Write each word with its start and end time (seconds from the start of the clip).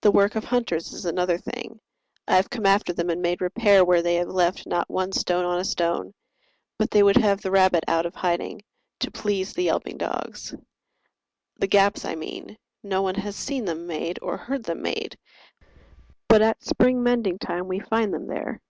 The 0.00 0.10
work 0.10 0.34
of 0.34 0.42
hunters 0.42 0.92
is 0.92 1.04
another 1.04 1.38
thing: 1.38 1.78
I 2.26 2.34
have 2.34 2.50
come 2.50 2.66
after 2.66 2.92
them 2.92 3.08
and 3.08 3.22
made 3.22 3.40
repair 3.40 3.84
Where 3.84 4.02
they 4.02 4.16
have 4.16 4.26
left 4.26 4.66
not 4.66 4.90
one 4.90 5.12
stone 5.12 5.44
on 5.44 5.60
a 5.60 5.64
stone, 5.64 6.12
But 6.76 6.90
they 6.90 7.04
would 7.04 7.18
have 7.18 7.40
the 7.40 7.52
rabbit 7.52 7.84
out 7.86 8.04
of 8.04 8.16
hiding, 8.16 8.62
To 8.98 9.12
please 9.12 9.52
the 9.52 9.62
yelping 9.62 9.96
dogs. 9.98 10.56
The 11.60 11.68
gaps 11.68 12.04
I 12.04 12.16
mean, 12.16 12.58
No 12.82 13.00
one 13.02 13.14
has 13.14 13.36
seen 13.36 13.64
them 13.64 13.86
made 13.86 14.18
or 14.22 14.36
heard 14.36 14.64
them 14.64 14.82
made, 14.82 15.16
But 16.26 16.42
at 16.42 16.64
spring 16.64 17.00
mending 17.04 17.38
time 17.38 17.68
we 17.68 17.78
find 17.78 18.12
them 18.12 18.26
there. 18.26 18.60